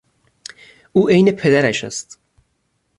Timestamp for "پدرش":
1.31-1.83